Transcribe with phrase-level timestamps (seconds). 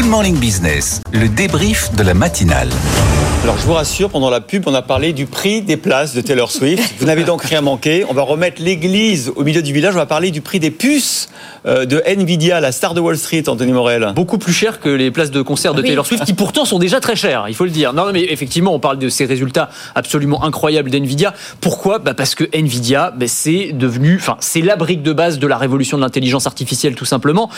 [0.00, 2.70] Good Morning Business, le débrief de la matinale.
[3.42, 6.20] Alors je vous rassure, pendant la pub, on a parlé du prix des places de
[6.20, 6.96] Taylor Swift.
[6.98, 8.04] Vous n'avez donc rien manqué.
[8.10, 9.94] On va remettre l'église au milieu du village.
[9.94, 11.30] On va parler du prix des puces
[11.64, 14.12] euh, de Nvidia, la star de Wall Street, Anthony Morel.
[14.14, 17.00] Beaucoup plus cher que les places de concert de Taylor Swift, qui pourtant sont déjà
[17.00, 17.94] très chères, il faut le dire.
[17.94, 21.32] Non, mais effectivement, on parle de ces résultats absolument incroyables d'Nvidia.
[21.62, 21.98] Pourquoi?
[21.98, 25.56] Bah Parce que Nvidia, bah, c'est devenu, enfin, c'est la brique de base de la
[25.56, 27.48] révolution de l'intelligence artificielle, tout simplement.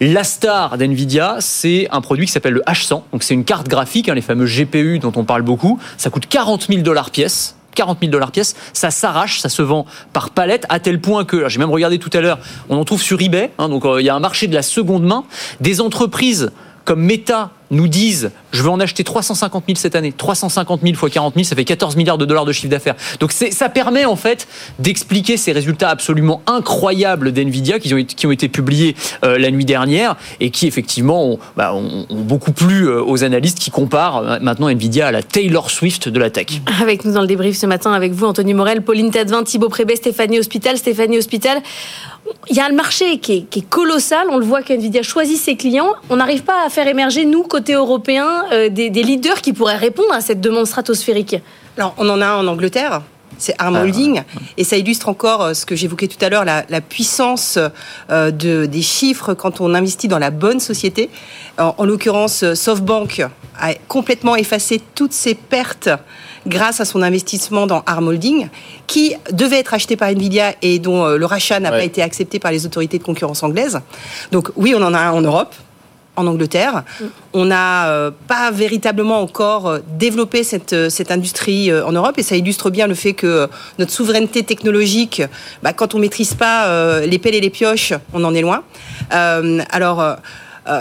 [0.00, 3.02] La star d'Nvidia, c'est un produit qui s'appelle le H100.
[3.12, 5.78] Donc c'est une carte graphique, hein, les fameux GPU dont on parle beaucoup.
[5.96, 7.56] Ça coûte 40 000 dollars pièce.
[7.74, 11.48] 40 000 dollars pièce, ça s'arrache, ça se vend par palette à tel point que,
[11.48, 12.38] j'ai même regardé tout à l'heure,
[12.70, 14.62] on en trouve sur eBay, hein, donc euh, il y a un marché de la
[14.62, 15.24] seconde main,
[15.60, 16.50] des entreprises
[16.86, 21.10] comme Meta nous disent je veux en acheter 350 000 cette année, 350 000 fois
[21.10, 22.94] 40 000, ça fait 14 milliards de dollars de chiffre d'affaires.
[23.20, 24.46] Donc ça permet en fait
[24.78, 29.64] d'expliquer ces résultats absolument incroyables d'NVIDIA qui ont, qui ont été publiés euh, la nuit
[29.64, 34.38] dernière et qui effectivement ont, bah, ont, beaucoup plu euh, aux analystes qui comparent euh,
[34.40, 36.62] maintenant NVIDIA à la Taylor Swift de la tech.
[36.80, 39.96] Avec nous dans le débrief ce matin, avec vous Anthony Morel, Pauline Tadevin, Thibaut Prébet,
[39.96, 40.78] Stéphanie Hospital.
[40.78, 41.60] Stéphanie Hospital,
[42.48, 44.26] il y a le marché qui est, colossal.
[44.30, 45.94] On le voit qu'NVIDIA choisit ses clients.
[46.10, 50.12] On n'arrive pas à faire émerger, nous, côté européen, euh, des, leaders qui pourraient répondre
[50.12, 51.36] à cette demande stratosphérique.
[51.76, 53.02] Alors, on en a un en Angleterre.
[53.38, 54.22] C'est Arm ah, Holding.
[54.56, 57.58] Et ça illustre encore euh, ce que j'évoquais tout à l'heure, la, puissance
[58.10, 61.10] euh, des chiffres quand on investit dans la bonne société.
[61.58, 63.26] En, l'occurrence, SoftBank
[63.58, 65.90] a complètement effacé toutes ses pertes
[66.46, 68.48] grâce à son investissement dans Arm Holding,
[68.86, 72.38] qui devait être acheté par Nvidia et dont euh, le rachat n'a pas été accepté
[72.38, 73.80] par les autorités de concurrence anglaises.
[74.32, 75.54] Donc oui, on en a un en Europe
[76.18, 76.82] en Angleterre.
[76.98, 77.04] Mm.
[77.34, 82.36] On n'a euh, pas véritablement encore euh, développé cette, cette industrie en Europe et ça
[82.36, 85.22] illustre bien le fait que notre souveraineté technologique,
[85.62, 88.62] bah, quand on maîtrise pas les pelles et les pioches, on en est loin.
[89.10, 90.16] alors,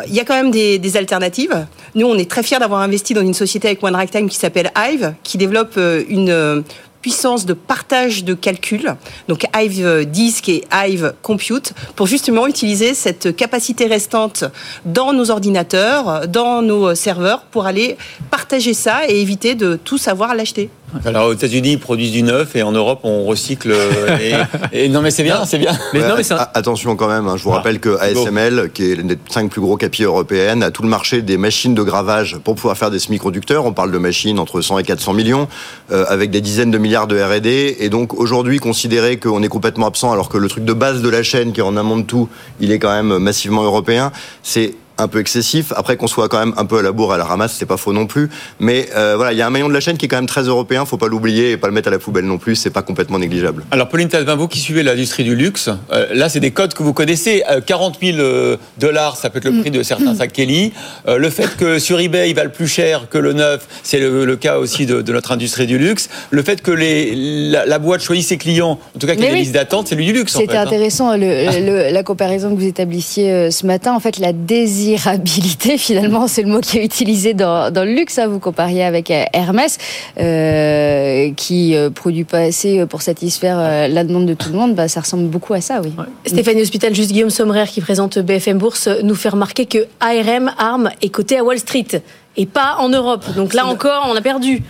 [0.08, 1.66] il y a quand même des, alternatives.
[1.95, 4.72] Nous, on est très fiers d'avoir investi dans une société avec One Time qui s'appelle
[4.78, 6.61] Hive, qui développe euh, une euh,
[7.02, 8.96] puissance de partage de calcul,
[9.28, 14.44] donc Hive Disk et Hive Compute, pour justement utiliser cette capacité restante
[14.85, 17.96] dans nos ordinateurs, dans nos serveurs, pour aller
[18.31, 20.72] partager ça et éviter de tout savoir l'acheter.
[21.03, 23.73] Alors aux États-Unis, ils produisent du neuf et en Europe, on recycle.
[24.72, 25.78] Et, non, mais c'est bien, c'est bien.
[25.94, 26.23] Mais non, mais
[26.53, 27.28] attention quand même.
[27.28, 30.63] Hein, je vous rappelle que ASML, qui est l'un des cinq plus gros capis européennes,
[30.63, 33.66] a tout le marché des machines de gravage pour pouvoir faire des semi-conducteurs.
[33.66, 35.47] On parle de machines entre 100 et 400 millions,
[35.91, 37.78] euh, avec des dizaines de milliards de R&D.
[37.79, 41.09] Et donc aujourd'hui, considérer qu'on est complètement absent, alors que le truc de base de
[41.09, 42.29] la chaîne, qui est en amont de tout,
[42.59, 44.12] il est quand même massivement européen,
[44.44, 45.73] c'est un peu excessif.
[45.75, 47.78] Après qu'on soit quand même un peu à la bourre, à la ramasse, c'est pas
[47.78, 48.29] faux non plus.
[48.59, 50.25] Mais euh, voilà, il y a un maillon de la chaîne qui est quand même
[50.25, 50.85] très européen.
[50.85, 52.56] Faut pas l'oublier et pas le mettre à la poubelle non plus.
[52.56, 53.63] C'est pas complètement négligeable.
[53.72, 56.84] Alors Pauline Talvin, vous qui suivez l'industrie du luxe, euh, là c'est des codes que
[56.84, 57.44] vous connaissez.
[57.66, 60.73] 40 euh, 000 dollars, ça peut être le prix de certains sacs Kelly.
[61.07, 64.57] le fait que sur eBay il valent plus cher que le neuf, c'est le, cas
[64.57, 66.09] aussi de, notre industrie du luxe.
[66.31, 67.16] Le fait que les,
[67.50, 69.95] la, boîte choisit ses clients, en tout cas qu'il y ait des listes d'attente, c'est
[69.95, 70.34] lui du luxe.
[70.34, 70.66] C'était hein.
[70.66, 73.94] intéressant la comparaison que vous établissiez ce matin.
[73.94, 78.18] En fait, la désir désirabilité, finalement, c'est le mot qui est utilisé dans, le luxe.
[78.18, 78.28] Hein.
[78.28, 79.78] vous compariez avec euh, Hermès,
[80.19, 84.75] euh, qui euh, produit pas assez pour satisfaire la demande de tout le monde.
[84.75, 85.94] Bah, ça ressemble beaucoup à ça, oui.
[86.25, 90.91] Stéphanie Hospital, juste Guillaume Sommerer, qui présente BFM Bourse, nous fait remarquer que ARM, ARM,
[91.02, 92.02] est coté à Wall Street
[92.38, 93.25] et pas en Europe.
[93.35, 94.62] Donc là encore, on a perdu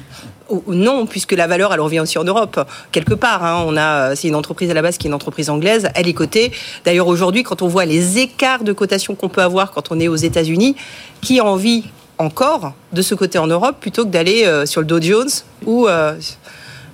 [0.68, 2.60] non, puisque la valeur, elle revient aussi en Europe,
[2.92, 3.44] quelque part.
[3.44, 3.64] Hein.
[3.68, 5.90] On a, c'est une entreprise à la base qui est une entreprise anglaise.
[5.96, 6.52] Elle est cotée.
[6.84, 10.08] D'ailleurs, aujourd'hui, quand on voit les écarts de cotation qu'on peut avoir quand on est
[10.08, 10.76] aux États-Unis,
[11.22, 11.86] qui a envie
[12.18, 15.30] encore de se coter en Europe plutôt que d'aller euh, sur le Dow Jones
[15.66, 16.16] ou euh,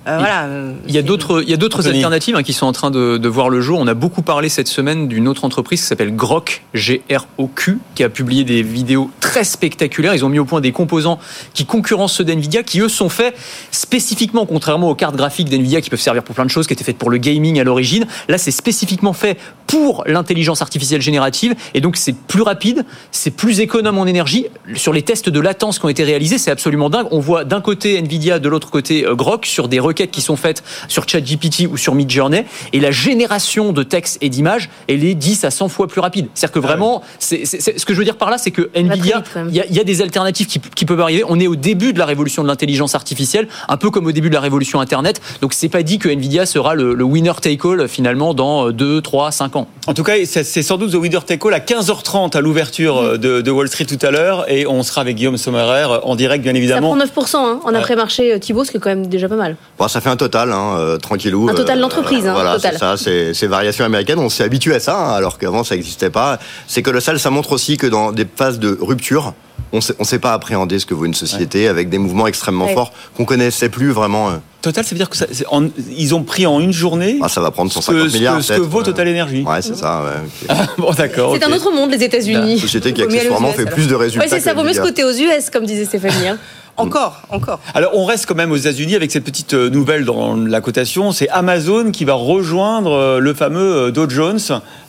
[0.08, 0.48] euh, voilà.
[0.86, 3.28] Il y a d'autres, il y a d'autres alternatives hein, qui sont en train de,
[3.28, 3.78] voir le jour.
[3.78, 8.08] On a beaucoup parlé cette semaine d'une autre entreprise qui s'appelle Grok, G-R-O-Q, qui a
[8.08, 10.14] publié des vidéos très spectaculaires.
[10.14, 11.18] Ils ont mis au point des composants
[11.54, 13.36] qui concurrencent ceux d'Nvidia, qui eux sont faits
[13.70, 16.84] spécifiquement, contrairement aux cartes graphiques d'Nvidia qui peuvent servir pour plein de choses, qui étaient
[16.84, 18.06] faites pour le gaming à l'origine.
[18.28, 19.38] Là, c'est spécifiquement fait
[19.72, 24.48] pour l'intelligence artificielle générative, et donc c'est plus rapide, c'est plus économe en énergie.
[24.74, 27.06] Sur les tests de latence qui ont été réalisés, c'est absolument dingue.
[27.10, 30.36] On voit d'un côté Nvidia, de l'autre côté euh, Grok sur des requêtes qui sont
[30.36, 35.14] faites sur ChatGPT ou sur Midjourney, et la génération de texte et d'images, elle est
[35.14, 36.28] 10 à 100 fois plus rapide.
[36.34, 39.54] C'est-à-dire que vraiment, c'est, ce que je veux dire par là, c'est que Nvidia, il
[39.54, 41.24] y, a des alternatives qui, qui, peuvent arriver.
[41.26, 44.28] On est au début de la révolution de l'intelligence artificielle, un peu comme au début
[44.28, 45.22] de la révolution Internet.
[45.40, 49.32] Donc c'est pas dit que Nvidia sera le, winner take all finalement dans 2, 3,
[49.32, 49.61] 5 ans.
[49.86, 53.16] En tout cas, c'est sans doute The Winner Take All à 15h30 à l'ouverture euh,
[53.18, 54.50] de, de Wall Street tout à l'heure.
[54.50, 56.96] Et on sera avec Guillaume Sommerer euh, en direct, bien Ça évidemment.
[56.96, 59.56] prend 9% hein, en après-marché euh, Thibaut, ce qui est quand même déjà pas mal.
[59.78, 61.48] Bon, ça fait un total, hein, euh, tranquillou.
[61.50, 62.72] Un total d'entreprise, hein, voilà, total.
[62.74, 64.18] c'est ça, c'est c'est variation américaine.
[64.18, 66.38] On s'est habitué à ça, hein, alors qu'avant ça n'existait pas.
[66.66, 67.18] C'est colossal.
[67.18, 69.34] Ça montre aussi que dans des phases de rupture,
[69.72, 72.66] on sait, on sait pas appréhender ce que vaut une société avec des mouvements extrêmement
[72.66, 72.74] Ouais.
[72.74, 74.30] forts qu'on connaissait plus vraiment.
[74.30, 74.34] euh.
[74.60, 77.28] Total, ça veut dire que ça, c'est en- ils ont pris en une journée Ah,
[77.28, 78.42] ça va prendre ce 150 que, ce que- milliards.
[78.44, 79.42] ce que vaut Total Energy.
[79.42, 80.02] Ouais, c'est ça.
[80.04, 80.10] Ouais,
[80.50, 80.56] ok.
[80.78, 81.34] bon, d'accord.
[81.36, 82.58] C'est un autre monde, les États-Unis.
[82.60, 83.74] Société qui accessoirement US, fait alors.
[83.74, 84.24] plus de résultats.
[84.24, 85.02] Ouais, c'est ça, vaut mieux se Nvidia.
[85.02, 86.28] côté aux US, comme disait Stéphanie.
[86.28, 86.38] hein.
[86.82, 87.60] Encore, encore.
[87.74, 91.12] Alors, on reste quand même aux États-Unis avec cette petite euh, nouvelle dans la cotation.
[91.12, 94.40] C'est Amazon qui va rejoindre euh, le fameux euh, Dow Jones.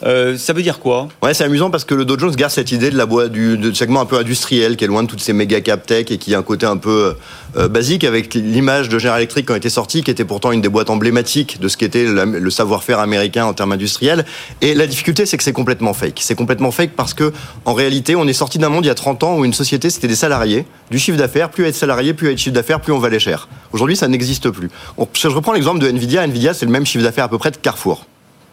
[0.04, 1.08] Euh, ça veut dire quoi?
[1.22, 3.58] Ouais, c'est amusant parce que le Dow Jones garde cette idée de la boîte du
[3.58, 6.18] de segment un peu industriel qui est loin de toutes ces méga cap tech et
[6.18, 7.16] qui a un côté un peu
[7.56, 10.62] euh, basique avec l'image de General Electric qui ont été sorties, qui était pourtant une
[10.62, 14.26] des boîtes emblématiques de ce qu'était le savoir-faire américain en termes industriels.
[14.62, 16.20] Et la difficulté, c'est que c'est complètement fake.
[16.22, 17.32] C'est complètement fake parce que
[17.66, 19.90] en réalité, on est sorti d'un monde il y a 30 ans où une société
[19.90, 23.00] c'était des salariés, du chiffre d'affaires, plus être salarié, plus être chiffre d'affaires, plus on
[23.00, 23.48] valait cher.
[23.72, 24.70] Aujourd'hui, ça n'existe plus.
[25.14, 26.24] Je reprends l'exemple de Nvidia.
[26.24, 28.06] Nvidia, c'est le même chiffre d'affaires à peu près de Carrefour.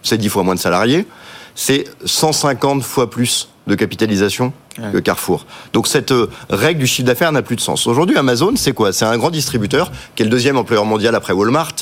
[0.02, 1.06] C'est 10 fois moins de salariés
[1.60, 4.54] c'est 150 fois plus de capitalisation
[4.92, 5.44] que Carrefour.
[5.74, 7.86] Donc cette euh, règle du chiffre d'affaires n'a plus de sens.
[7.86, 8.94] Aujourd'hui, Amazon, c'est quoi?
[8.94, 11.74] C'est un grand distributeur qui est le deuxième employeur mondial après Walmart,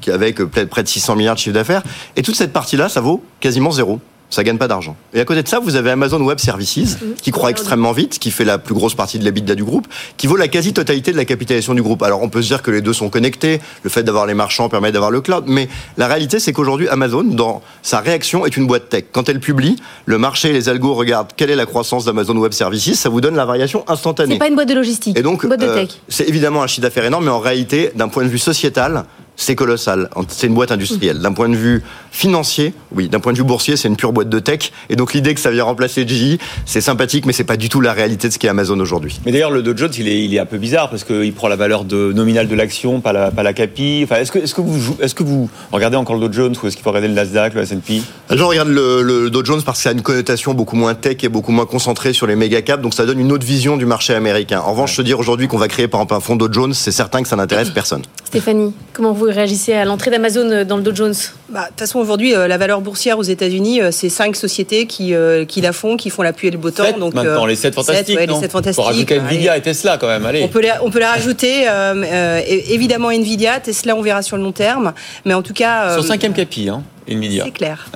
[0.00, 1.82] qui avec euh, près près de 600 milliards de chiffre d'affaires.
[2.16, 4.00] Et toute cette partie-là, ça vaut quasiment zéro.
[4.28, 4.96] Ça gagne pas d'argent.
[5.14, 8.30] Et à côté de ça, vous avez Amazon Web Services, qui croît extrêmement vite, qui
[8.30, 9.86] fait la plus grosse partie de l'EBITDA du groupe,
[10.16, 12.02] qui vaut la quasi-totalité de la capitalisation du groupe.
[12.02, 14.68] Alors on peut se dire que les deux sont connectés, le fait d'avoir les marchands
[14.68, 18.66] permet d'avoir le cloud, mais la réalité c'est qu'aujourd'hui Amazon, dans sa réaction, est une
[18.66, 19.04] boîte tech.
[19.12, 19.76] Quand elle publie,
[20.06, 23.36] le marché, les algos regardent quelle est la croissance d'Amazon Web Services, ça vous donne
[23.36, 24.34] la variation instantanée.
[24.34, 25.90] C'est pas une boîte de logistique, Et donc, une boîte de euh, tech.
[26.08, 29.04] c'est évidemment un chiffre d'affaires énorme, mais en réalité, d'un point de vue sociétal,
[29.36, 30.08] c'est colossal.
[30.28, 31.18] C'est une boîte industrielle.
[31.20, 33.08] D'un point de vue financier, oui.
[33.08, 34.72] D'un point de vue boursier, c'est une pure boîte de tech.
[34.88, 37.80] Et donc l'idée que ça vient remplacer GE, c'est sympathique, mais c'est pas du tout
[37.80, 39.20] la réalité de ce qu'est Amazon aujourd'hui.
[39.26, 41.48] Mais d'ailleurs, le Dow Jones, il est, il est un peu bizarre parce qu'il prend
[41.48, 44.00] la valeur de, nominale de l'action, pas la, pas la capi.
[44.04, 46.66] Enfin, est-ce que, est-ce que vous, est-ce que vous regardez encore le Dow Jones ou
[46.66, 48.00] est-ce qu'il faut regarder le Nasdaq, le S&P
[48.30, 51.18] Je regarde le, le Dow Jones parce que ça a une connotation beaucoup moins tech
[51.22, 53.86] et beaucoup moins concentrée sur les méga caps, donc ça donne une autre vision du
[53.86, 54.62] marché américain.
[54.64, 56.92] En revanche, se dire aujourd'hui qu'on va créer par exemple un fonds Dow Jones, c'est
[56.92, 58.02] certain que ça n'intéresse personne.
[58.24, 61.14] Stéphanie, comment vous réagissez à l'entrée d'Amazon euh, dans le Dow Jones
[61.48, 64.86] Bah, De toute façon, aujourd'hui, euh, la valeur boursière aux États-Unis, euh, c'est cinq sociétés
[64.86, 66.84] qui, euh, qui la font, qui font la pluie et le beau temps.
[66.84, 68.84] Sept donc, maintenant, euh, les 7 fantastiques, ouais, les sept Faut fantastiques.
[68.84, 69.60] rajouter Nvidia Allez.
[69.60, 70.42] et Tesla quand même, allez.
[70.42, 74.36] On peut, la, on peut la rajouter, euh, euh, évidemment Nvidia, Tesla, on verra sur
[74.36, 74.92] le long terme,
[75.24, 77.44] mais en tout cas, Sur cinquième capi, hein, Nvidia.
[77.44, 77.86] c'est clair.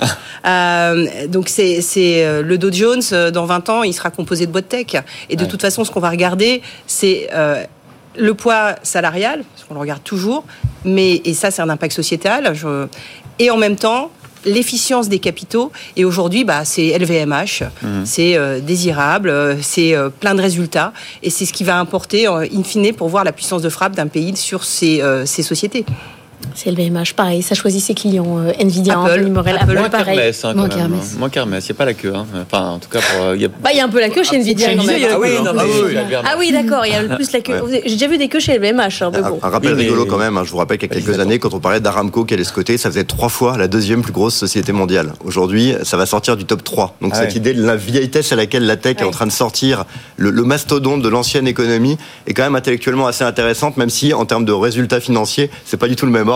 [0.45, 3.01] Euh, donc c'est c'est, le Dow Jones
[3.33, 4.87] dans 20 ans, il sera composé de boîtes tech.
[5.29, 5.47] Et de Ouais.
[5.47, 7.63] toute façon, ce qu'on va regarder, c'est euh,
[8.17, 10.43] le poids salarial, parce qu'on le regarde toujours,
[10.85, 12.53] mais et ça c'est un impact sociétal.
[12.53, 12.87] je-
[13.39, 14.11] et en même temps
[14.43, 17.63] l'efficience des capitaux et aujourd'hui bah, c'est LVMH
[18.05, 22.27] c'est euh, désirable euh, c'est euh, plein de résultats et c'est ce qui va importer
[22.27, 25.85] euh, in fine pour voir la puissance de frappe d'un pays sur ces, euh, sociétés
[26.55, 28.37] C'est le VMH, pareil, ça choisit ses clients.
[28.39, 29.11] euh, Nvidia, Apple.
[29.11, 30.15] Anthony Morel, Apple, Apple, Moins pareil.
[30.17, 30.99] qu'Hermès, hein, quand Moins même.
[31.17, 32.13] Moins qu'Hermès, il n'y a pas la queue.
[32.15, 32.25] hein.
[32.51, 33.47] Enfin, en tout cas, pour, euh, il y a...
[33.47, 34.97] Bah, il y a un peu la queue chez Nvidia quand Nvidia, même.
[34.99, 36.61] il y a Ah oui, non, mais.
[36.61, 37.61] Ah d'accord, il y a le plus la queue.
[37.85, 39.39] J'ai déjà vu des queues chez LVMH, hein, mais Un, bon.
[39.41, 41.39] un rappel Oui, rigolo quand même, hein, je vous rappelle qu'il y a quelques années,
[41.39, 44.11] quand on parlait d'Aramco qui allait se coter, ça faisait trois fois la deuxième plus
[44.13, 45.13] grosse société mondiale.
[45.23, 46.95] Aujourd'hui, ça va sortir du top 3.
[47.01, 47.37] Donc Ah cette ouais.
[47.37, 49.85] idée de la vieillesse à laquelle la tech est en train de sortir,
[50.17, 51.97] le, le mastodonte de l'ancienne économie,
[52.27, 55.87] est quand même intellectuellement assez intéressante, même si en termes de résultats financiers, c'est pas
[55.87, 56.29] du tout le même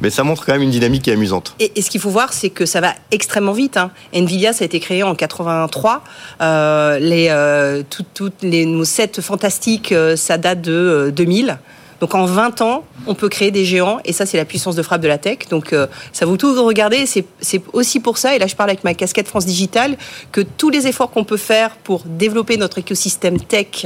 [0.00, 1.54] mais ça montre quand même une dynamique qui est amusante.
[1.60, 3.76] Et, ce qu'il faut voir, c'est que ça va extrêmement vite.
[3.76, 3.90] hein.
[4.14, 6.02] Nvidia, ça a été créé en 83.
[6.40, 11.58] Euh, les, euh, tout- toutes les, nos sets fantastiques, euh, ça date de euh, 2000.
[12.00, 14.82] Donc en 20 ans, on peut créer des géants, et ça, c'est la puissance de
[14.82, 15.40] frappe de la tech.
[15.50, 17.04] Donc euh, ça vaut tout regarder.
[17.04, 17.26] C'est
[17.74, 19.98] aussi pour ça, et là je parle avec ma casquette France Digital,
[20.32, 23.84] que tous les efforts qu'on peut faire pour développer notre écosystème tech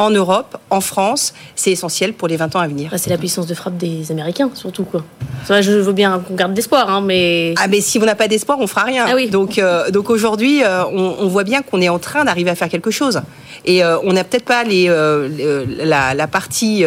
[0.00, 2.90] en Europe, en France, c'est essentiel pour les 20 ans à venir.
[2.90, 4.84] Bah, c'est la puissance de frappe des Américains, surtout.
[4.84, 5.04] quoi.
[5.46, 7.54] Vrai, je veux bien qu'on garde d'espoir, hein, mais.
[7.58, 9.04] Ah mais si on n'a pas d'espoir, on fera rien.
[9.08, 9.28] Ah oui.
[9.28, 12.54] Donc euh, donc aujourd'hui, euh, on, on voit bien qu'on est en train d'arriver à
[12.54, 13.20] faire quelque chose.
[13.66, 16.84] Et euh, on n'a peut-être pas les, euh, le- la, la partie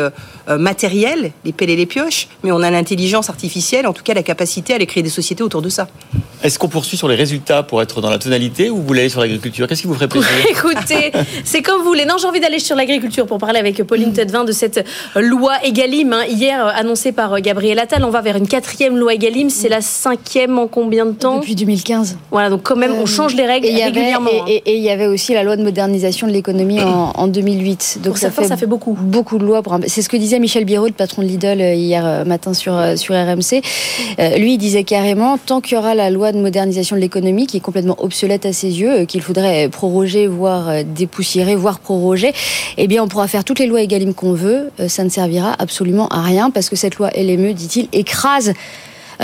[0.57, 4.23] matérielle, les pelles et les pioches, mais on a l'intelligence artificielle, en tout cas la
[4.23, 5.87] capacité à aller créer des sociétés autour de ça.
[6.43, 9.09] Est-ce qu'on poursuit sur les résultats pour être dans la tonalité ou vous voulez aller
[9.09, 9.67] sur l'agriculture?
[9.67, 10.29] Qu'est-ce qui vous ferait plaisir?
[10.49, 11.11] Écoutez,
[11.45, 12.05] c'est comme vous voulez.
[12.05, 16.13] Non, j'ai envie d'aller sur l'agriculture pour parler avec Pauline Tedvin de cette loi Egalim,
[16.13, 18.03] hein, hier euh, annoncée par euh, Gabriel Attal.
[18.05, 19.49] On va vers une quatrième loi Egalim.
[19.49, 21.39] C'est la cinquième en combien de temps?
[21.39, 22.17] Depuis 2015.
[22.31, 24.29] Voilà, donc quand même, on Euh, change les règles Et y avait, régulièrement.
[24.41, 24.45] hein.
[24.47, 27.27] et, et- et il y avait aussi la loi de modernisation de l'économie en, en
[27.27, 27.99] 2008.
[28.03, 28.93] Donc Pour certains, ça fait beaucoup.
[28.99, 29.61] Beaucoup de lois.
[29.69, 32.53] un- C'est ce que disait Michel Biraud, le patron de Lidl, euh, hier euh, matin
[32.53, 33.61] sur, euh, sur RMC.
[34.19, 37.47] Euh, lui, il disait carrément, tant qu'il y aura la loi de modernisation de l'économie
[37.47, 42.33] qui est complètement obsolète à ses yeux, qu'il faudrait proroger, voire dépoussiérer, voire proroger,
[42.77, 46.07] eh bien, on pourra faire toutes les lois Egalim qu'on veut, ça ne servira absolument
[46.09, 48.53] à rien parce que cette loi LME, dit-il, écrase euh,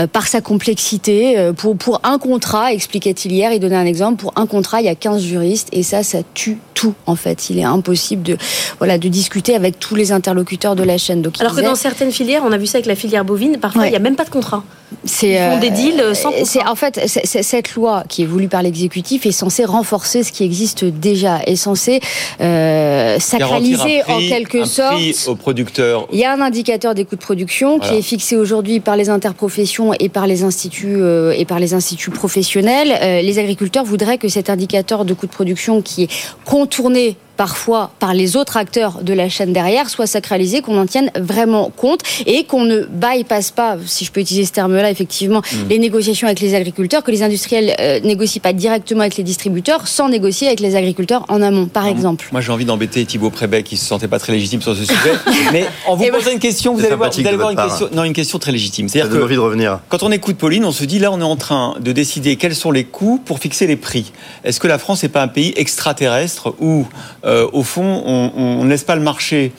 [0.08, 1.38] par sa complexité.
[1.38, 4.86] Euh, pour, pour un contrat, expliquait-il hier, il donnait un exemple, pour un contrat, il
[4.86, 7.50] y a 15 juristes et ça, ça tue tout en fait.
[7.50, 8.38] Il est impossible de,
[8.78, 11.22] voilà, de discuter avec tous les interlocuteurs de la chaîne.
[11.22, 13.88] Donc, Alors que dans certaines filières, on a vu ça avec la filière bovine, parfois
[13.88, 14.64] il n'y a même pas de contrat.
[15.06, 18.48] C'est, Ils font des deals euh, sans C'est En fait, cette loi qui est voulue
[18.48, 22.00] par l'exécutif est censée renforcer ce qui existe déjà, est censée
[22.42, 24.96] euh, sacraliser en quelque sorte.
[24.96, 26.08] Prix aux producteurs.
[26.12, 29.10] Il y a un indicateur des coûts de production qui est fixé aujourd'hui par les
[29.10, 32.92] interprofessions et par les instituts euh, et par les instituts professionnels.
[33.02, 36.12] Euh, les agriculteurs voudraient que cet indicateur de coûts de production qui est
[36.46, 41.10] contourné parfois par les autres acteurs de la chaîne derrière soit sacralisé, qu'on en tienne
[41.18, 45.70] vraiment compte et qu'on ne bypasse pas, si je peux utiliser ce terme-là, effectivement, mm.
[45.70, 49.88] les négociations avec les agriculteurs, que les industriels euh, négocient pas directement avec les distributeurs
[49.88, 52.28] sans négocier avec les agriculteurs en amont, par exemple.
[52.34, 55.14] Moi, j'ai envie d'embêter Thibaut Prébet qui se sentait pas très légitime sur ce sujet,
[55.54, 58.04] mais en vous posant une question, vous allez voir, vous allez voir une question, non,
[58.04, 58.90] une question très légitime.
[58.90, 59.80] C'est-à-dire que envie de revenir.
[59.88, 62.54] quand on écoute Pauline, on se dit là, on est en train de décider quels
[62.54, 64.12] sont les coûts pour fixer les prix.
[64.44, 66.86] Est-ce que la France n'est pas un pays extraterrestre où
[67.29, 68.04] euh, au fond,
[68.36, 69.52] on ne laisse pas le marché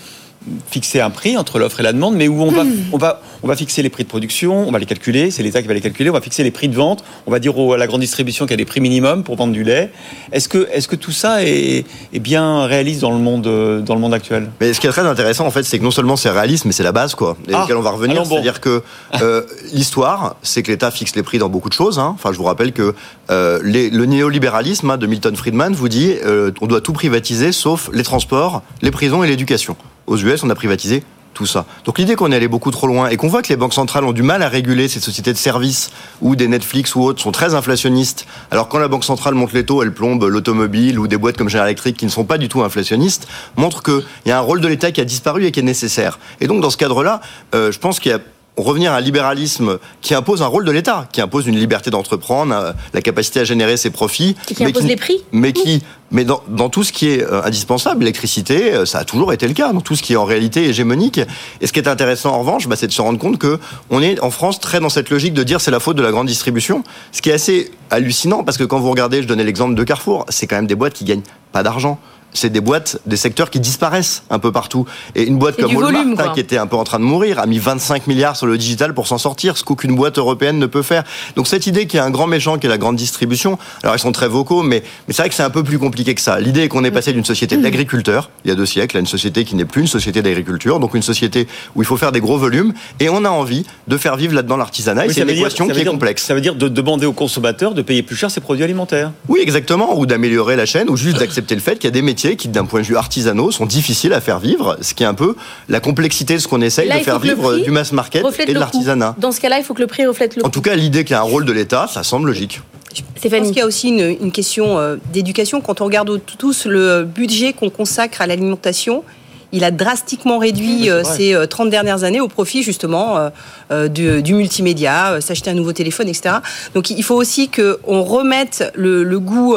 [0.70, 2.84] fixer un prix entre l'offre et la demande, mais où on va, hmm.
[2.92, 5.60] on va, on va fixer les prix de production, on va les calculer, c'est l'État
[5.60, 7.76] qui va les calculer, on va fixer les prix de vente, on va dire à
[7.76, 9.90] la grande distribution qu'il y a des prix minimums pour vendre du lait.
[10.32, 13.42] Est-ce que, tout ça est, est, bien réaliste dans le monde,
[13.84, 14.50] dans le monde actuel?
[14.60, 16.72] Mais ce qui est très intéressant, en fait, c'est que non sellement c'est réaliste, mais
[16.72, 18.24] c'est la base, quoi, et ah, on va revenir.
[18.24, 18.82] C'est-à-dire que
[19.20, 19.42] euh,
[19.72, 21.98] l'histoire, c'est que l'État fixe les prix dans beaucoup de choses.
[21.98, 22.12] Hein.
[22.14, 22.94] Enfin, je vous rappelle que
[23.30, 27.90] euh, le néolibéralisme hein, de Milton Friedman vous dit euh, on doit tout privatiser sauf
[27.92, 29.76] les transports, les prisons et l'éducation.
[30.10, 31.64] Aux US, on a privatisé tout ça.
[31.84, 34.04] Donc l'idée qu'on est allé beaucoup trop loin et qu'on voit que les banques centrales
[34.04, 37.30] ont du mal à réguler ces sociétés de services ou des Netflix ou autres sont
[37.30, 41.16] très inflationnistes, alors quand la banque centrale monte les taux, elle plombe l'automobile ou des
[41.16, 44.38] boîtes comme General Electric qui ne sont pas du tout inflationnistes, montre qu'il y a
[44.38, 46.18] un rôle de l'État qui a disparu et qui est nécessaire.
[46.40, 47.20] Et donc dans ce cadre-là,
[47.54, 48.18] euh, je pense qu'il y a
[48.56, 52.54] revenir à un libéralisme qui impose un rôle de l'État, qui impose une liberté d'entreprendre,
[52.54, 54.36] euh, la capacité à générer ses profits.
[54.46, 58.00] qui impose les prix Mais qui, mais dans, dans, tout ce qui est euh, indispensable,
[58.00, 60.64] l'électricité, euh, ça a toujours été le cas, dans tout ce qui est en réalité
[60.64, 61.20] hégémonique.
[61.60, 63.58] Et ce qui est intéressant en revanche, bah, c'est de se rendre compte que
[63.90, 66.10] on est en France très dans cette logique de dire c'est la faute de la
[66.10, 69.74] grande distribution, ce qui est assez hallucinant parce que quand vous regardez, je donnais l'exemple
[69.74, 71.98] de Carrefour, c'est quand même des boîtes qui gagnent pas d'argent
[72.32, 74.86] c'est des boîtes, des secteurs qui disparaissent un peu partout.
[75.14, 77.58] Et une boîte comme Walmart, qui était un peu en train de mourir, a mis
[77.58, 81.04] 25 milliards sur le digital pour s'en sortir, ce qu'aucune boîte européenne ne peut faire.
[81.36, 83.96] Donc cette idée qu'il y a un grand méchant qui est la grande distribution, alors
[83.96, 86.20] ils sont très vocaux, mais, mais c'est vrai que c'est un peu plus compliqué que
[86.20, 86.40] ça.
[86.40, 87.62] L'idée est qu'on est passé d'une société mm.
[87.62, 90.80] d'agriculteurs, il y a deux siècles, à une société qui n'est plus une société d'agriculture,
[90.80, 93.96] donc une société où il faut faire des gros volumes, et on a envie de
[93.96, 96.24] faire vivre là-dedans l'artisanat, et c'est une équation qui est complexe.
[96.24, 99.12] Ça veut dire de demander aux consommateurs de payer plus cher ses produits alimentaires.
[99.28, 102.02] Oui, exactement, ou d'améliorer la chaîne, ou juste d'accepter le fait qu'il y a des
[102.02, 105.06] métiers qui, d'un point de vue artisanaux sont difficiles à faire vivre, ce qui est
[105.06, 105.36] un peu
[105.68, 109.14] la complexité de ce qu'on essaye de faire vivre du mass market et de l'artisanat.
[109.18, 111.12] Dans ce cas-là, il faut que le prix reflète le En tout cas, l'idée qu'il
[111.12, 112.60] y a un rôle de l'État, ça semble logique.
[112.94, 115.60] Je pense qu'il y a aussi une, question euh, d'éducation.
[115.60, 119.04] Quand on regarde tous le budget qu'on consacre à l'alimentation,
[119.52, 123.30] il a drastiquement réduit euh, ces 30 euh, dernières années au profit justement
[123.70, 126.36] du, multimédia, s'acheter un nouveau téléphone, etc.
[126.74, 129.56] Donc il faut aussi qu'on remette le, goût,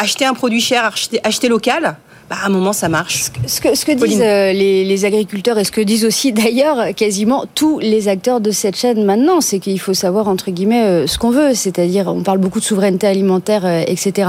[0.00, 0.92] acheter un produit cher,
[1.22, 1.96] acheter local.
[2.30, 3.24] Bah, à un moment, ça marche.
[3.44, 7.44] Ce que, ce que disent euh, les, agriculteurs et ce que disent aussi d'ailleurs quasiment
[7.56, 11.18] tous les acteurs de cette chaîne maintenant, c'est qu'il faut savoir, entre guillemets, euh, ce
[11.18, 11.54] qu'on veut.
[11.54, 14.28] C'est-à-dire, on parle beaucoup de souveraineté alimentaire, euh, etc.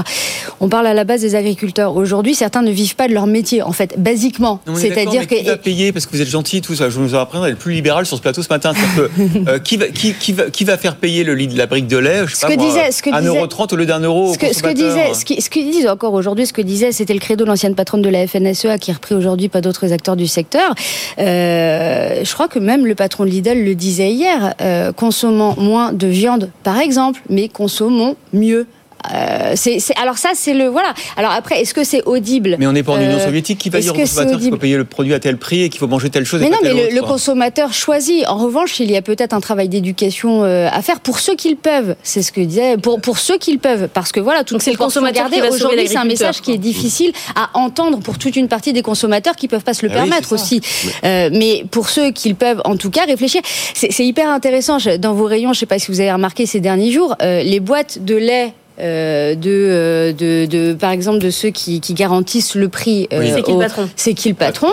[0.58, 1.94] On parle à la base des agriculteurs.
[1.94, 4.58] Aujourd'hui, certains ne vivent pas de leur métier, en fait, basiquement.
[4.74, 5.36] C'est-à-dire que.
[5.36, 6.90] Qui va payer, parce que vous êtes gentil, tout ça.
[6.90, 8.72] Je vous apprends, on est le plus libéral sur ce plateau ce matin.
[8.74, 11.86] Que, qui, va, qui, qui, va, qui va faire payer le lit de la brique
[11.86, 14.38] de lait je sais ce que disait, ce que 1,30€ au lieu d'un euro ce
[14.38, 17.14] que, ce que disait, ce, qui, ce qu'ils disent encore aujourd'hui, ce que disait, c'était
[17.14, 20.16] le credo de l'ancienne patronne de la FNSEA qui est repris aujourd'hui par d'autres acteurs
[20.16, 20.74] du secteur.
[21.18, 25.92] Euh, je crois que même le patron de Lidl le disait hier, euh, consommons moins
[25.92, 28.66] de viande par exemple, mais consommons mieux.
[29.12, 30.94] Euh, c'est, alors ça, c'est le voilà.
[31.16, 32.56] Alors après, est-ce que c'est audible?
[32.58, 34.56] Mais on n'est pas en Union euh, soviétique qui va dire au consommateur qu'il faut
[34.56, 36.40] payer le produit à tel prix et qu'il faut manger telle chose.
[36.40, 38.26] Mais non, mais le, consommateur choisit.
[38.28, 41.50] En revanche, il y a peut-être un travail d'éducation euh, à faire pour ceux qui
[41.50, 41.96] le peuvent.
[42.02, 44.70] C'est ce que disait pour pour ceux qui le peuvent, parce que voilà, tout c'est
[44.70, 48.48] le consommateur qui aujourd'hui, c'est un message qui est difficile à entendre pour toute une
[48.48, 50.60] partie des consommateurs qui peuvent pas se le ah permettre aussi.
[51.02, 53.42] mais pour ceux qui le peuvent, en tout cas, réfléchir.
[53.74, 55.52] C'est hyper intéressant dans vos rayons.
[55.52, 58.52] Je sais pas si vous avez remarqué ces derniers jours, les boîtes de lait
[58.82, 63.08] euh, euh, de, de, par exemple, de ceux qui, garantissent le prix.
[63.12, 64.72] Euh, c'est qui le patron C'est qui le patron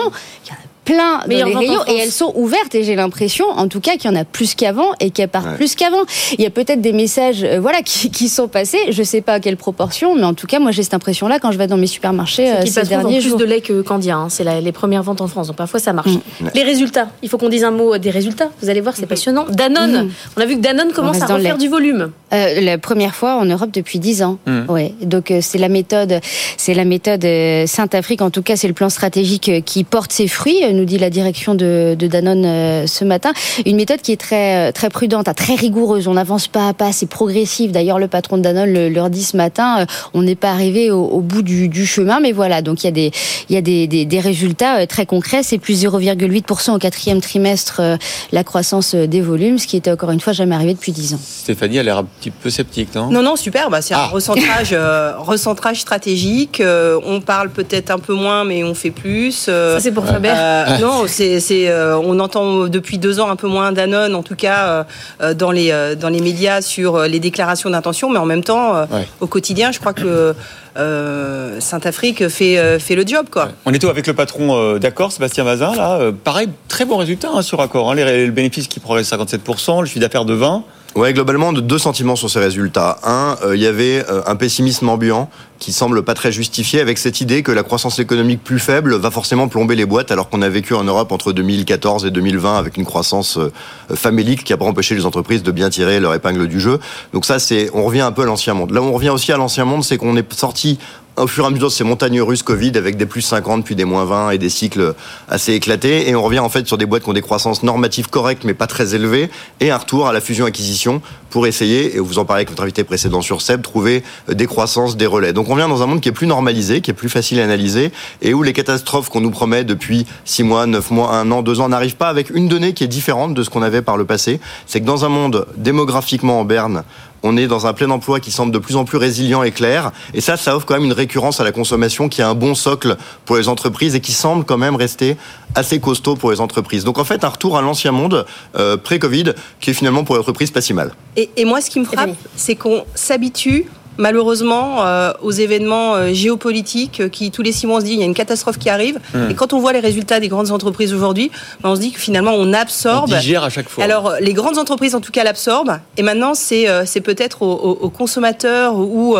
[0.92, 3.96] plein Meilleure dans les rayons et elles sont ouvertes et j'ai l'impression, en tout cas,
[3.96, 5.54] qu'il y en a plus qu'avant et qu'elles partent Ouais.
[5.56, 6.02] plus qu'avant.
[6.38, 8.78] Il y a peut-être des messages, euh, voilà, qui, qui sont passés.
[8.90, 11.50] Je sais pas à quelle proportion, mais en tout cas, moi, j'ai cette impression-là quand
[11.52, 13.38] je vais dans mes supermarchés C'est euh, ces derniers plus jours.
[13.38, 14.16] de lait que Candia.
[14.16, 14.28] hein.
[14.28, 15.46] C'est les premières ventes en France.
[15.48, 16.10] Donc parfois ça marche.
[16.40, 16.48] Mm.
[16.54, 17.08] Les résultats.
[17.22, 18.50] Il faut qu'on dise un mot des résultats.
[18.62, 19.46] Vous allez voir, c'est passionnant.
[19.50, 20.06] Danone.
[20.06, 20.10] Mm.
[20.36, 21.58] On a vu que Danone commence à refaire lait.
[21.58, 22.10] du volume.
[22.32, 24.38] Euh, la première fois en Europe depuis 10 ans.
[24.46, 24.70] Mm.
[24.70, 24.94] Ouais.
[25.02, 26.20] Donc euh, c'est la méthode,
[26.56, 28.22] c'est la méthode euh, Sainte-Afrique.
[28.22, 31.54] En tout cas, c'est le plan stratégique qui porte ses fruits, nous dit la direction
[31.54, 33.32] de, de Danone euh, ce matin.
[33.66, 36.08] Une méthode qui est très euh, très prudente, ah, très rigoureuse.
[36.08, 37.70] On n'avance pas à pas, c'est progressif.
[37.70, 40.90] D'ailleurs, le patron de Danone le- leur dit ce matin, euh, on n'est pas arrivé
[40.90, 42.62] au, au bout du, du chemin, mais voilà.
[42.62, 43.10] Donc il y a des
[43.48, 45.42] il y a des, des, des résultats euh, très concrets.
[45.42, 47.96] C'est plus 0,8% au quatrième trimestre euh,
[48.32, 51.20] la croissance des volumes, ce qui était encore une fois jamais arrivé depuis 10 ans.
[51.22, 53.10] Stéphanie a l'air un petit peu sceptique, non?
[53.10, 53.68] Non, non, super.
[53.70, 54.04] Bah, c'est Ah.
[54.04, 56.60] un recentrage, euh, recentrage stratégique.
[56.60, 59.46] Euh, on parle peut-être un peu moins, mais on fait plus.
[59.48, 60.32] Euh, Ça c'est pour Faber.
[60.34, 64.22] euh, non, c'est, c'est, euh, on entend depuis deux ans un peu moins Danone, en
[64.22, 64.84] tout cas euh,
[65.22, 68.76] euh, dans les euh, dans les médias sur les déclarations d'intention, mais en même temps,
[68.76, 69.06] euh, Ouais.
[69.20, 70.34] au quotidien, je crois que
[70.76, 73.48] euh, Sainte-Afrique fait euh, fait le job, quoi.
[73.66, 75.98] On était avec le patron euh, d'Accor, Sébastien Mazin, là.
[76.00, 77.90] euh, pareil, très bon résultat hein, sur Accor.
[77.90, 77.94] hein.
[77.94, 80.62] les, le bénéfice qui progresse 57%, le chiffre d'affaires de 20%.
[80.96, 82.98] Ouais, globalement, de deux sentiments sur ces résultats.
[83.04, 85.30] Un, euh, il y avait euh, un pessimisme ambiant
[85.60, 89.10] qui semble pas très justifié avec cette idée que la croissance économique plus faible va
[89.10, 92.78] forcément plomber les boîtes alors qu'on a vécu en Europe entre 2014 et 2020 avec
[92.78, 93.52] une croissance euh,
[93.94, 96.80] famélique qui a pas empêché les entreprises de bien tirer leur épingle du jeu.
[97.12, 98.70] Donc ça, c'est, on revient un peu à l'ancien monde.
[98.72, 100.78] Là on revient aussi à l'ancien monde, c'est qu'on est sorti
[101.16, 103.74] au fur et à mesure de ces montagnes russes Covid avec des plus 50 puis
[103.74, 104.94] des moins 20 et des cycles
[105.28, 108.08] assez éclatés et on revient en fait sur des boîtes qui ont des croissances normatives
[108.08, 112.18] correctes mais pas très élevées et un retour à la fusion-acquisition pour essayer, et vous
[112.18, 115.32] en parlez avec votre invité précédent sur SEB, trouver des croissances, des relais.
[115.32, 117.44] Donc on vient dans un monde qui est plus normalisé, qui est plus facile à
[117.44, 121.42] analyser et où les catastrophes qu'on nous promet depuis 6 mois, 9 mois, 1 an,
[121.42, 123.96] 2 ans n'arrivent pas avec une donnée qui est différente de ce qu'on avait par
[123.96, 124.40] le passé.
[124.66, 126.82] C'est que dans un monde démographiquement en berne,
[127.22, 129.92] on est dans un plein emploi qui semble de plus en plus résilient et clair.
[130.14, 132.54] Et ça, ça offre quand même une récurrence à la consommation qui a un bon
[132.54, 135.16] socle pour les entreprises et qui semble quand même rester
[135.54, 136.84] assez costaud pour les entreprises.
[136.84, 140.20] Donc en fait, un retour à l'ancien monde euh, pré-Covid qui est finalement pour les
[140.20, 140.92] entreprises pas si mal.
[141.16, 143.66] Et, et moi, ce qui me frappe, c'est qu'on s'habitue
[143.98, 147.92] malheureusement euh, aux événements euh, géopolitiques euh, qui tous les six mois on se dit
[147.92, 149.30] il y a une catastrophe qui arrive Hmm.
[149.30, 151.30] et quand on voit les résultats des grandes entreprises aujourd'hui
[151.62, 153.82] ben, on se dit que finalement on On absorbe digère à chaque fois.
[153.84, 157.78] alors les grandes entreprises en tout cas l'absorbent et maintenant c'est c'est peut-être aux, aux-
[157.86, 159.16] aux consommateurs ou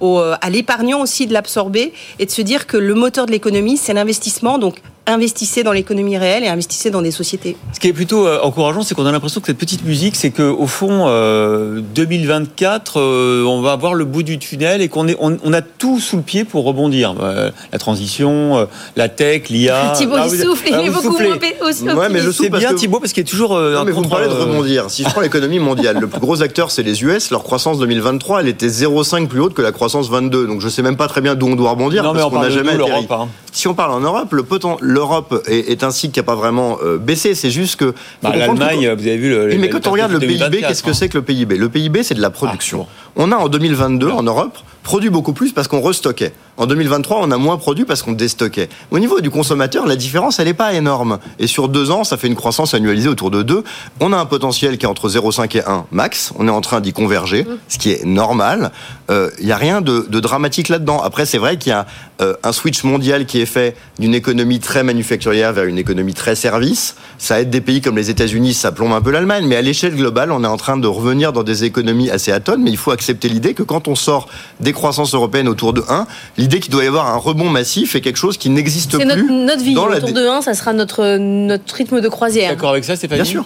[0.00, 3.76] aux, à l'épargnant aussi de l'absorber et de se dire que le moteur de l'économie
[3.76, 7.56] c'est l'investissement donc investissez dans l'économie réelle et investissez dans des sociétés.
[7.72, 10.30] Ce qui est plutôt euh, encourageant, c'est qu'on a l'impression que cette petite musique, c'est
[10.30, 15.08] que au fond, euh, 2024, euh, on va avoir le bout du tunnel et qu'on
[15.08, 17.14] est, on, on a tout sous le pied pour rebondir.
[17.20, 18.64] Euh, la transition, euh,
[18.96, 19.92] la tech, l'IA.
[19.96, 21.28] Thibaut Ah, il vous- souffle, il ah, est vous beaucoup soufflez.
[21.28, 23.84] moins aussi Ouais, mais je parce bien que- Thibaut parce qu'il a toujours euh, Non,
[23.84, 24.90] mais vous parlez de euh, rebondir.
[24.90, 27.30] Si je prends l'économie mondiale, le plus gros acteur, c'est les US.
[27.30, 30.46] Leur croissance 2023, elle était 0,5 plus haute que la croissance 22.
[30.46, 32.36] Donc je sais même pas très bien d'où on doit rebondir Non, mais parce on
[32.36, 33.06] qu'on n'a jamais nous, atterri.
[33.08, 33.12] l'Europe.
[33.12, 33.28] hein.
[33.52, 36.34] Si on parle en Europe, le poten- l'Europe est, est un cycle qui n'a pas
[36.34, 37.34] vraiment euh, baissé.
[37.34, 37.94] C'est juste que.
[38.22, 39.46] Bah, L'Allemagne, vous avez vu le.
[39.46, 40.94] Oui, mais quand on regarde le PIB, 2024, qu'est-ce que hein.
[40.94, 42.86] c'est que le PIB Le PIB, c'est de la production.
[42.88, 46.32] Ah, On a en 2022 en Europe produit beaucoup plus parce qu'on restockait.
[46.56, 48.68] En 2023, on a moins produit parce qu'on déstockait.
[48.90, 51.18] Au niveau du consommateur, la différence, elle n'est pas énorme.
[51.38, 53.62] Et sur deux ans, ça fait une croissance annualisée autour de 2.
[54.00, 56.32] On a un potentiel qui est entre 0,5 et 1 max.
[56.38, 58.72] On est en train d'y converger, ce qui est normal.
[59.08, 61.00] Il n'y a rien de, de dramatique là-dedans.
[61.02, 61.86] Après, c'est vrai qu'il y a
[62.20, 66.34] euh, un switch mondial qui est fait d'une économie très manufacturière vers une économie très
[66.34, 66.96] service.
[67.16, 69.96] Ça aide des pays comme les États-Unis, ça plombe un peu l'Allemagne, mais à l'échelle
[69.96, 72.62] globale, on est en train de revenir dans des économies assez atones.
[72.62, 74.28] Mais il faut accepter l'idée que quand on sort
[74.60, 78.02] des croissances européennes autour de 1, l'idée qu'il doit y avoir un rebond massif est
[78.02, 79.06] quelque chose qui n'existe C'est plus.
[79.06, 79.74] notre, notre vie.
[79.74, 82.50] dans Autour de 1, ça sera notre, notre rythme de croisière.
[82.50, 83.44] D'accord avec ça, Stéphanie Bien sûr.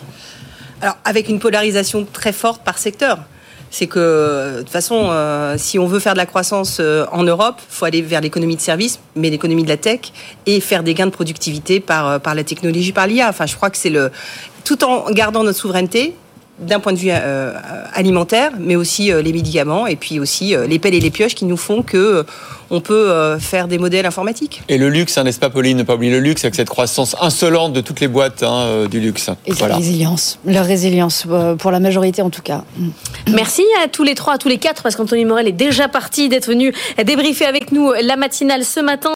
[0.82, 3.20] Alors, avec une polarisation très forte par secteur.
[3.70, 7.22] C'est que, de toute façon, euh, si on veut faire de la croissance euh, en
[7.22, 10.00] Europe, il faut aller vers l'économie de service, mais l'économie de la tech,
[10.46, 13.28] et faire des gains de productivité par, euh, par la technologie, par l'IA.
[13.28, 14.10] Enfin, je crois que c'est le.
[14.64, 16.14] Tout en gardant notre souveraineté,
[16.60, 17.52] d'un point de vue euh,
[17.94, 21.34] alimentaire, mais aussi euh, les médicaments, et puis aussi euh, les pelles et les pioches
[21.34, 22.22] qui nous font que euh,
[22.70, 24.62] on peut euh, faire des modèles informatiques.
[24.68, 27.14] Et le luxe, hein, n'est-ce pas, Pauline Ne pas oublier le luxe avec cette croissance
[27.20, 29.28] insolente de toutes les boîtes hein, euh, du luxe.
[29.46, 29.76] Et leur Voilà.
[29.76, 32.64] résilience, leur résilience, euh, pour la majorité en tout cas.
[33.32, 36.28] Merci à tous les trois, à tous les quatre, parce qu'Anthony Morel est déjà parti
[36.28, 36.72] d'être venu
[37.04, 39.10] débriefer avec nous la matinale ce matin.